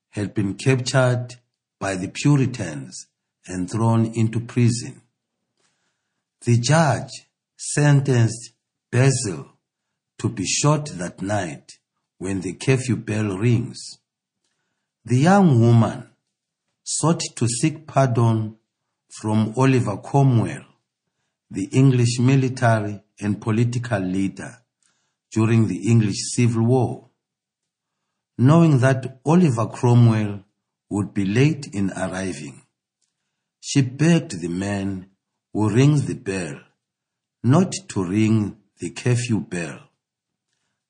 had 0.10 0.34
been 0.34 0.56
captured 0.56 1.36
by 1.80 1.96
the 1.96 2.10
Puritans 2.10 3.08
and 3.48 3.72
thrown 3.72 4.12
into 4.16 4.42
prison. 4.42 5.02
The 6.42 6.58
judge 6.60 7.30
sentenced 7.56 8.52
Basil 8.92 9.54
to 10.18 10.28
be 10.28 10.46
shot 10.46 10.88
that 10.96 11.22
night 11.22 11.78
when 12.18 12.42
the 12.42 12.54
curfew 12.54 12.96
bell 12.96 13.38
rings. 13.38 14.00
The 15.04 15.20
young 15.20 15.60
woman 15.60 16.10
sought 16.84 17.22
to 17.36 17.48
seek 17.48 17.86
pardon 17.86 18.58
from 19.22 19.54
Oliver 19.58 19.98
Cromwell, 19.98 20.66
the 21.50 21.70
English 21.72 22.20
military 22.20 23.02
and 23.20 23.42
political 23.42 24.00
leader 24.00 24.58
during 25.32 25.68
the 25.68 25.90
English 25.90 26.18
Civil 26.36 26.64
War. 26.64 27.10
Knowing 28.38 28.80
that 28.80 29.20
Oliver 29.26 29.68
Cromwell 29.68 30.44
would 30.90 31.14
be 31.14 31.26
late 31.26 31.68
in 31.74 31.92
arriving, 31.92 32.62
she 33.60 33.82
begged 33.82 34.42
the 34.42 34.50
man 34.50 35.10
who 35.54 35.70
rings 35.70 36.06
the 36.06 36.16
bell 36.16 36.60
not 37.44 37.72
to 37.90 38.04
ring 38.04 38.58
the 38.80 38.90
curfew 38.90 39.40
bell. 39.40 39.85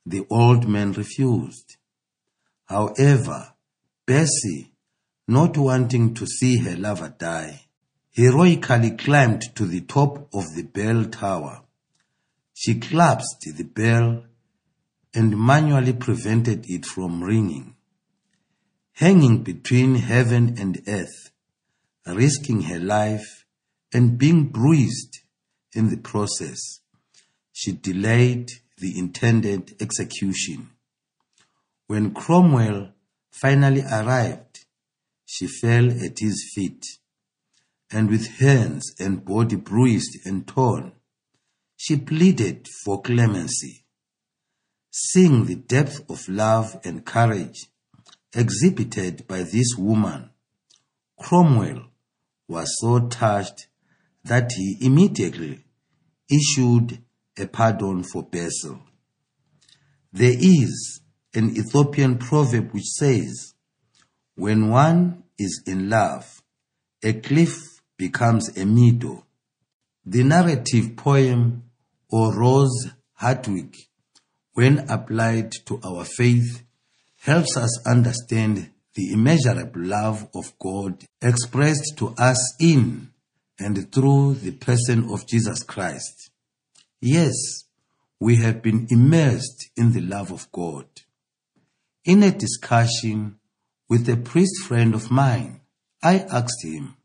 The 0.06 0.26
old 0.30 0.68
man 0.68 0.92
refused. 0.94 1.78
However, 2.66 3.54
Bessie 4.06 4.72
not 5.28 5.58
wanting 5.58 6.14
to 6.14 6.28
see 6.28 6.58
her 6.60 6.78
lover 6.78 7.16
die, 7.18 7.66
heroically 8.12 8.92
climbed 8.92 9.42
to 9.56 9.66
the 9.66 9.82
top 9.82 10.30
of 10.34 10.44
the 10.56 10.64
bell 10.64 11.06
tower. 11.06 11.64
She 12.54 12.80
collapsed 12.80 13.42
the 13.42 13.64
bell 13.64 14.26
and 15.14 15.40
manually 15.40 15.94
prevented 15.94 16.70
it 16.70 16.86
from 16.86 17.24
ringing. 17.24 17.76
Hanging 18.94 19.44
between 19.44 19.96
heaven 19.96 20.56
and 20.60 20.82
earth, 20.88 21.32
risking 22.06 22.62
her 22.64 22.80
life 22.80 23.46
and 23.92 24.18
being 24.18 24.50
bruised 24.50 25.20
in 25.74 25.90
the 25.90 25.98
process, 25.98 26.80
she 27.52 27.72
delayed 27.72 28.50
the 28.78 28.98
intended 28.98 29.76
execution. 29.82 30.70
When 31.88 32.14
Cromwell 32.14 32.90
finally 33.32 33.82
arrived, 33.82 34.66
she 35.26 35.48
fell 35.48 35.90
at 35.90 36.20
his 36.20 36.52
feet, 36.54 36.84
and 37.92 38.10
with 38.10 38.40
hands 38.40 38.94
and 39.00 39.24
body 39.24 39.56
bruised 39.56 40.18
and 40.26 40.48
torn, 40.48 40.94
she 41.78 41.98
pleaded 41.98 42.68
for 42.84 43.02
clemency. 43.02 43.86
Seeing 44.92 45.46
the 45.46 45.56
depth 45.56 46.10
of 46.10 46.28
love 46.28 46.80
and 46.84 47.06
courage 47.06 47.68
exhibited 48.34 49.28
by 49.28 49.44
this 49.44 49.76
woman, 49.78 50.30
Cromwell 51.20 51.88
was 52.48 52.68
so 52.80 53.08
touched 53.08 53.68
that 54.24 54.52
he 54.54 54.78
immediately 54.82 55.64
issued 56.30 57.05
a 57.38 57.48
pardon 57.48 58.04
for 58.04 58.24
Basil. 58.24 58.80
There 60.12 60.36
is 60.38 61.02
an 61.34 61.58
Ethiopian 61.58 62.18
proverb 62.18 62.72
which 62.72 62.86
says, 62.86 63.54
when 64.36 64.70
one 64.70 65.24
is 65.38 65.64
in 65.68 65.90
love, 65.90 66.42
a 67.04 67.14
cliff 67.14 67.58
becomes 67.98 68.58
a 68.58 68.66
meadow. 68.66 69.26
The 70.06 70.24
narrative 70.24 70.96
poem 70.96 71.64
or 72.10 72.34
Rose 72.34 72.90
Hartwick, 73.22 73.76
when 74.54 74.90
applied 74.90 75.52
to 75.66 75.80
our 75.84 76.06
faith, 76.06 76.64
helps 77.22 77.58
us 77.58 77.86
understand 77.86 78.72
the 78.94 79.12
immeasurable 79.12 79.82
love 79.82 80.28
of 80.34 80.58
God 80.60 81.04
expressed 81.22 81.98
to 81.98 82.14
us 82.18 82.56
in 82.62 83.10
and 83.60 83.92
through 83.92 84.36
the 84.36 84.52
person 84.52 85.10
of 85.12 85.28
Jesus 85.28 85.64
Christ. 85.64 86.32
Yes, 87.02 87.36
we 88.20 88.38
have 88.38 88.62
been 88.62 88.88
immersed 88.90 89.70
in 89.76 89.94
the 89.94 90.02
love 90.02 90.32
of 90.32 90.52
God. 90.52 90.86
In 92.04 92.24
a 92.24 92.32
discussion 92.32 93.40
with 93.90 94.08
a 94.10 94.18
priest 94.18 94.64
friend 94.64 94.94
of 94.94 95.12
mine, 95.12 95.62
I 96.02 96.20
asked 96.20 96.64
him, 96.64 96.96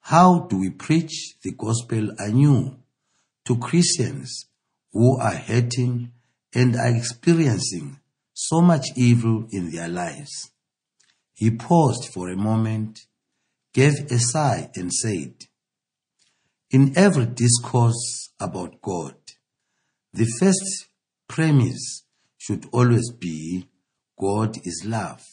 How 0.00 0.40
do 0.40 0.58
we 0.58 0.70
preach 0.70 1.36
the 1.42 1.52
gospel 1.52 2.10
anew 2.18 2.76
to 3.44 3.56
Christians 3.56 4.46
who 4.92 5.18
are 5.18 5.36
hurting 5.36 6.12
and 6.54 6.76
are 6.76 6.94
experiencing 6.94 7.98
so 8.32 8.60
much 8.60 8.86
evil 8.94 9.46
in 9.50 9.70
their 9.70 9.88
lives. 9.88 10.52
He 11.34 11.50
paused 11.50 12.12
for 12.12 12.28
a 12.28 12.36
moment, 12.36 13.00
gave 13.72 14.10
a 14.12 14.18
sigh, 14.18 14.70
and 14.74 14.92
said, 14.92 15.47
In 16.70 16.92
every 16.98 17.24
discourse 17.24 18.28
about 18.38 18.82
God, 18.82 19.14
the 20.12 20.26
first 20.38 20.88
premise 21.26 22.04
should 22.36 22.66
always 22.72 23.10
be 23.10 23.68
God 24.20 24.58
is 24.64 24.84
love. 24.84 25.24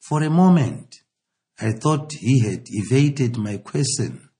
For 0.00 0.22
a 0.22 0.30
moment, 0.30 0.96
I 1.60 1.72
thought 1.72 2.12
he 2.12 2.40
had 2.40 2.62
evaded 2.70 3.36
my 3.36 3.58
question 3.58 4.30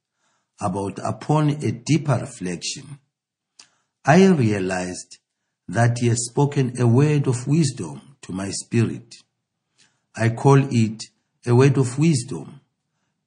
about 0.59 0.99
upon 1.05 1.51
a 1.51 1.73
deeper 1.73 2.17
reflection. 2.19 2.99
I 4.03 4.27
realized 4.29 5.19
that 5.69 5.99
he 5.99 6.09
had 6.09 6.19
spoken 6.19 6.81
a 6.81 6.87
word 6.87 7.27
of 7.27 7.47
wisdom 7.47 8.17
to 8.23 8.33
my 8.33 8.51
spirit. 8.53 9.17
I 10.17 10.31
call 10.31 10.63
it 10.71 11.03
a 11.47 11.55
word 11.55 11.77
of 11.77 11.99
wisdom 11.99 12.63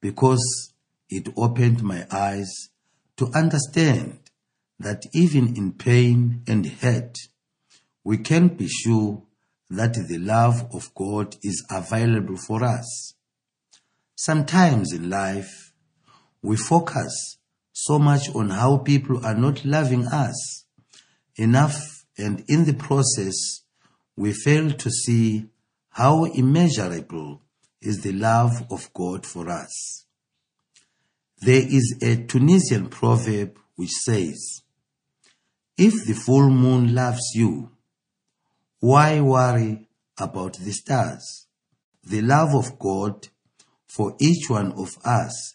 because 0.00 0.72
it 1.08 1.28
opened 1.36 1.84
my 1.84 2.04
eyes 2.10 2.70
to 3.20 3.30
understand 3.34 4.18
that 4.78 5.04
even 5.12 5.54
in 5.54 5.72
pain 5.72 6.42
and 6.48 6.64
hurt, 6.66 7.18
we 8.02 8.16
can 8.16 8.48
be 8.48 8.66
sure 8.66 9.22
that 9.68 9.92
the 10.08 10.16
love 10.16 10.66
of 10.72 10.94
God 10.94 11.36
is 11.42 11.62
available 11.70 12.38
for 12.38 12.64
us. 12.64 13.12
Sometimes 14.16 14.94
in 14.94 15.10
life, 15.10 15.74
we 16.40 16.56
focus 16.56 17.36
so 17.72 17.98
much 17.98 18.34
on 18.34 18.48
how 18.48 18.78
people 18.78 19.22
are 19.22 19.34
not 19.34 19.66
loving 19.66 20.06
us 20.06 20.64
enough, 21.36 22.06
and 22.16 22.42
in 22.48 22.64
the 22.64 22.72
process, 22.72 23.60
we 24.16 24.32
fail 24.32 24.70
to 24.70 24.90
see 24.90 25.44
how 25.90 26.24
immeasurable 26.24 27.42
is 27.82 28.00
the 28.00 28.12
love 28.12 28.64
of 28.70 28.90
God 28.94 29.26
for 29.26 29.50
us. 29.50 30.06
There 31.42 31.62
is 31.66 31.96
a 32.02 32.16
Tunisian 32.24 32.88
proverb 32.88 33.58
which 33.76 33.90
says, 33.90 34.62
If 35.78 36.04
the 36.06 36.12
full 36.12 36.50
moon 36.50 36.94
loves 36.94 37.30
you, 37.34 37.70
why 38.80 39.20
worry 39.20 39.88
about 40.18 40.58
the 40.58 40.72
stars? 40.72 41.46
The 42.04 42.20
love 42.20 42.54
of 42.54 42.78
God 42.78 43.28
for 43.86 44.16
each 44.20 44.50
one 44.50 44.72
of 44.72 44.98
us 45.04 45.54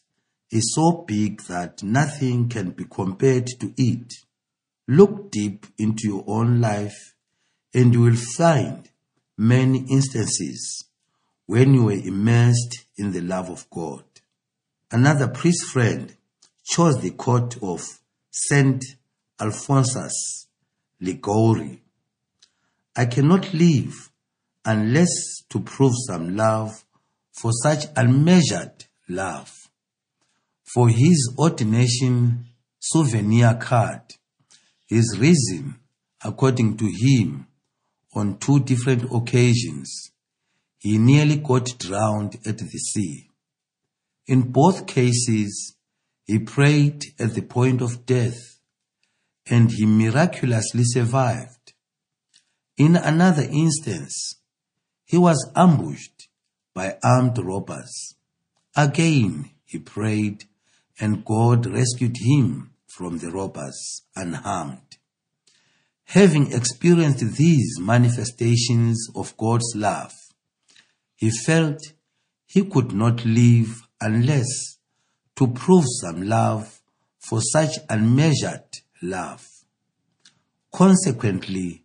is 0.52 0.74
so 0.74 1.04
big 1.08 1.42
that 1.44 1.84
nothing 1.84 2.50
can 2.50 2.72
be 2.72 2.86
compared 2.86 3.46
to 3.60 3.72
it. 3.78 4.12
Look 4.88 5.30
deep 5.32 5.68
into 5.78 6.08
your 6.08 6.24
own 6.28 6.62
life 6.62 7.14
and 7.76 7.94
you 7.94 8.02
will 8.02 8.16
find 8.16 8.90
many 9.38 9.86
instances 9.90 10.86
when 11.46 11.76
you 11.76 11.84
were 11.84 11.92
immersed 11.92 12.86
in 12.98 13.12
the 13.12 13.22
love 13.22 13.50
of 13.52 13.70
God. 13.70 14.04
Another 14.96 15.28
priest 15.28 15.66
friend 15.74 16.16
chose 16.64 17.02
the 17.02 17.10
court 17.10 17.58
of 17.62 17.82
Saint 18.32 18.82
Alphonsus 19.38 20.48
Liguori. 21.02 21.82
I 22.96 23.06
cannot 23.08 23.54
live 23.54 24.10
unless 24.64 25.42
to 25.50 25.60
prove 25.60 25.92
some 26.08 26.38
love 26.38 26.86
for 27.34 27.52
such 27.62 27.88
unmeasured 27.98 28.86
love. 29.10 29.52
For 30.74 30.88
his 30.88 31.36
ordination 31.38 32.46
souvenir 32.80 33.56
card, 33.56 34.04
his 34.88 35.18
reason, 35.20 35.76
according 36.24 36.78
to 36.78 36.86
him, 36.86 37.48
on 38.16 38.38
two 38.38 38.62
different 38.62 39.12
occasions, 39.14 40.12
he 40.78 40.98
nearly 40.98 41.36
got 41.36 41.78
drowned 41.80 42.36
at 42.46 42.60
the 42.60 42.70
sea. 42.70 43.30
In 44.28 44.52
both 44.52 44.88
cases, 44.88 45.76
he 46.24 46.40
prayed 46.40 47.04
at 47.20 47.36
the 47.36 47.42
point 47.42 47.82
of 47.82 48.06
death 48.06 48.60
and 49.48 49.72
he 49.72 49.86
miraculously 49.86 50.84
survived. 50.84 51.74
In 52.78 52.96
another 52.96 53.44
instance, 53.44 54.36
he 55.04 55.18
was 55.18 55.52
ambushed 55.56 56.28
by 56.74 56.98
armed 57.04 57.38
robbers. 57.38 58.16
Again, 58.76 59.52
he 59.64 59.78
prayed 59.78 60.46
and 61.00 61.24
God 61.24 61.68
rescued 61.68 62.18
him 62.18 62.72
from 62.88 63.20
the 63.20 63.30
robbers 63.30 64.04
unharmed. 64.16 64.98
Having 66.06 66.54
experienced 66.54 67.38
these 67.38 67.78
manifestations 67.80 69.10
of 69.16 69.38
God's 69.38 69.74
love, 69.76 70.14
he 71.16 71.30
felt 71.30 71.80
he 72.46 72.64
could 72.66 72.94
not 72.94 73.26
live 73.26 73.85
unless 74.06 74.78
to 75.36 75.48
prove 75.48 75.86
some 76.02 76.22
love 76.22 76.80
for 77.18 77.42
such 77.42 77.72
unmeasured 77.90 78.70
love. 79.02 79.46
Consequently, 80.72 81.84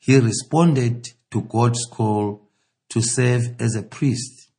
he 0.00 0.18
responded 0.18 1.08
to 1.30 1.42
God's 1.42 1.86
call 1.90 2.48
to 2.88 3.00
serve 3.00 3.54
as 3.60 3.76
a 3.76 3.84
priest. 3.84 4.50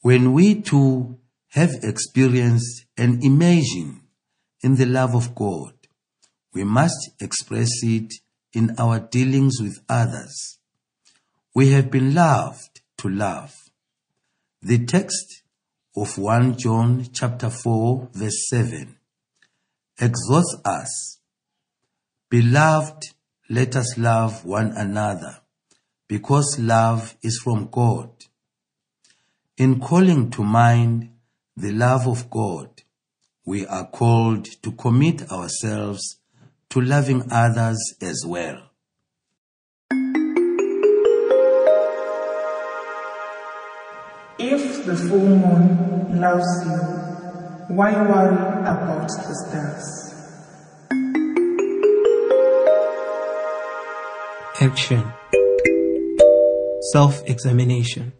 When 0.00 0.32
we 0.32 0.60
too 0.60 1.18
have 1.50 1.70
experienced 1.82 2.86
and 2.98 3.22
imagined 3.22 4.00
in 4.62 4.74
the 4.74 4.86
love 4.86 5.14
of 5.14 5.34
God, 5.36 5.74
we 6.52 6.64
must 6.64 7.10
express 7.20 7.70
it 7.82 8.12
in 8.52 8.74
our 8.78 8.98
dealings 8.98 9.60
with 9.60 9.78
others. 9.88 10.58
We 11.54 11.70
have 11.70 11.88
been 11.88 12.14
loved 12.14 12.80
to 12.98 13.08
love. 13.08 13.54
The 14.60 14.84
text 14.84 15.43
of 15.96 16.18
1 16.18 16.58
John 16.58 17.06
chapter 17.12 17.48
4 17.48 18.08
verse 18.12 18.48
7 18.48 18.96
exhorts 20.00 20.56
us, 20.64 21.18
Beloved, 22.28 23.04
let 23.48 23.76
us 23.76 23.96
love 23.96 24.44
one 24.44 24.72
another, 24.72 25.38
because 26.08 26.58
love 26.58 27.14
is 27.22 27.38
from 27.38 27.68
God. 27.70 28.10
In 29.56 29.78
calling 29.78 30.30
to 30.32 30.42
mind 30.42 31.10
the 31.56 31.70
love 31.70 32.08
of 32.08 32.28
God, 32.28 32.82
we 33.44 33.64
are 33.66 33.86
called 33.86 34.46
to 34.62 34.72
commit 34.72 35.30
ourselves 35.30 36.18
to 36.70 36.80
loving 36.80 37.22
others 37.30 37.94
as 38.00 38.24
well. 38.26 38.70
If 44.36 44.84
the 44.84 44.96
full 44.96 45.20
moon 45.20 46.20
loves 46.20 46.66
you, 46.66 47.74
why 47.76 47.92
worry 47.92 48.34
about 48.62 49.06
the 49.06 49.34
stars? 49.46 50.10
Action 54.60 55.12
Self 56.92 57.22
examination. 57.30 58.12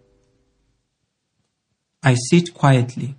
I 2.05 2.15
sit 2.31 2.55
quietly 2.55 3.17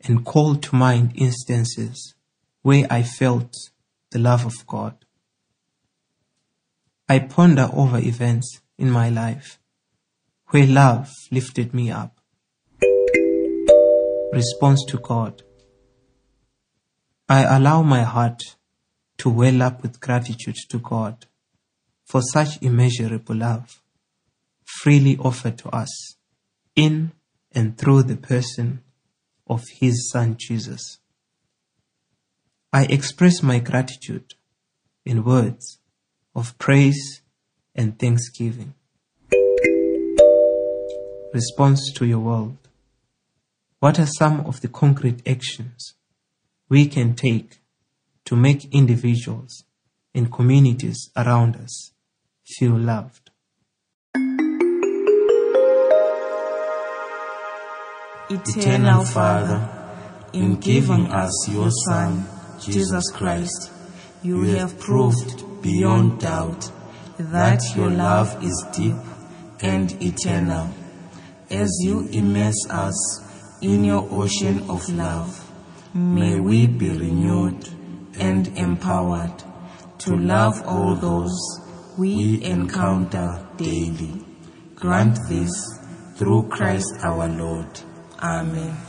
and 0.00 0.24
call 0.24 0.56
to 0.56 0.76
mind 0.76 1.12
instances 1.14 2.14
where 2.62 2.86
I 2.88 3.02
felt 3.02 3.54
the 4.12 4.18
love 4.18 4.46
of 4.46 4.66
God. 4.66 4.96
I 7.06 7.18
ponder 7.18 7.68
over 7.74 7.98
events 7.98 8.62
in 8.78 8.90
my 8.90 9.10
life 9.10 9.58
where 10.50 10.66
love 10.66 11.10
lifted 11.30 11.74
me 11.74 11.90
up. 11.90 12.18
Response 14.32 14.84
to 14.86 14.98
God. 14.98 15.42
I 17.28 17.42
allow 17.44 17.82
my 17.82 18.02
heart 18.02 18.56
to 19.18 19.28
well 19.28 19.62
up 19.62 19.82
with 19.82 20.00
gratitude 20.00 20.56
to 20.70 20.78
God 20.78 21.26
for 22.06 22.22
such 22.22 22.62
immeasurable 22.62 23.36
love 23.36 23.82
freely 24.64 25.18
offered 25.18 25.58
to 25.58 25.68
us 25.70 26.16
in 26.76 27.12
and 27.52 27.76
through 27.76 28.02
the 28.02 28.16
person 28.16 28.82
of 29.46 29.64
His 29.80 30.10
Son 30.10 30.36
Jesus. 30.38 30.98
I 32.72 32.84
express 32.84 33.42
my 33.42 33.58
gratitude 33.58 34.34
in 35.04 35.24
words 35.24 35.78
of 36.34 36.56
praise 36.58 37.22
and 37.74 37.98
thanksgiving. 37.98 38.74
Response 41.34 41.92
to 41.92 42.06
your 42.06 42.20
world. 42.20 42.56
What 43.80 43.98
are 43.98 44.06
some 44.06 44.40
of 44.46 44.62
the 44.62 44.68
concrete 44.68 45.20
actions 45.28 45.94
we 46.70 46.86
can 46.86 47.14
take 47.14 47.58
to 48.24 48.34
make 48.34 48.72
individuals 48.72 49.64
and 50.14 50.32
communities 50.32 51.10
around 51.14 51.56
us 51.56 51.92
feel 52.46 52.78
loved? 52.78 53.30
Eternal 58.30 59.04
Father, 59.04 59.68
in 60.32 60.56
giving 60.56 61.08
us 61.08 61.48
your 61.50 61.70
Son, 61.70 62.26
Jesus 62.58 63.04
Christ, 63.12 63.70
you 64.22 64.44
have 64.44 64.78
proved 64.80 65.44
beyond 65.60 66.20
doubt 66.20 66.70
that 67.18 67.60
your 67.76 67.90
love 67.90 68.42
is 68.42 68.66
deep 68.74 68.96
and 69.60 69.92
eternal. 70.02 70.70
As 71.50 71.70
you 71.82 72.06
immerse 72.12 72.66
us 72.68 73.22
in 73.62 73.82
your 73.84 74.06
ocean 74.10 74.68
of 74.68 74.86
love, 74.90 75.50
may 75.94 76.38
we 76.38 76.66
be 76.66 76.90
renewed 76.90 77.68
and 78.18 78.48
empowered 78.48 79.32
to 79.98 80.14
love 80.14 80.62
all 80.66 80.94
those 80.94 81.34
we 81.96 82.44
encounter 82.44 83.46
daily. 83.56 84.24
Grant 84.74 85.18
this 85.28 85.50
through 86.16 86.48
Christ 86.50 86.92
our 87.02 87.26
Lord. 87.28 87.80
Amen. 88.22 88.87